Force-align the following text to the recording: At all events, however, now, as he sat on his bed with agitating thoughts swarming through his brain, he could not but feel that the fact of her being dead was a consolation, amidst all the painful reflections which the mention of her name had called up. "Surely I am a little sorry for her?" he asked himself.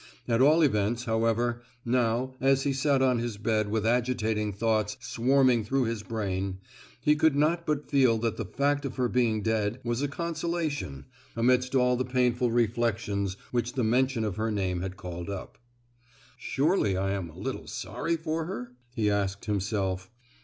At 0.27 0.41
all 0.41 0.63
events, 0.63 1.05
however, 1.05 1.61
now, 1.85 2.33
as 2.41 2.63
he 2.63 2.73
sat 2.73 3.03
on 3.03 3.19
his 3.19 3.37
bed 3.37 3.69
with 3.69 3.85
agitating 3.85 4.51
thoughts 4.51 4.97
swarming 4.99 5.63
through 5.63 5.83
his 5.83 6.01
brain, 6.01 6.57
he 6.99 7.15
could 7.15 7.35
not 7.35 7.67
but 7.67 7.87
feel 7.91 8.17
that 8.17 8.35
the 8.35 8.45
fact 8.45 8.83
of 8.83 8.95
her 8.95 9.07
being 9.07 9.43
dead 9.43 9.79
was 9.83 10.01
a 10.01 10.07
consolation, 10.07 11.05
amidst 11.35 11.75
all 11.75 11.95
the 11.97 12.03
painful 12.03 12.49
reflections 12.49 13.37
which 13.51 13.73
the 13.73 13.83
mention 13.83 14.23
of 14.23 14.37
her 14.37 14.49
name 14.49 14.81
had 14.81 14.97
called 14.97 15.29
up. 15.29 15.59
"Surely 16.35 16.97
I 16.97 17.11
am 17.11 17.29
a 17.29 17.37
little 17.37 17.67
sorry 17.67 18.17
for 18.17 18.45
her?" 18.45 18.71
he 18.95 19.07
asked 19.07 19.45
himself. 19.45 20.09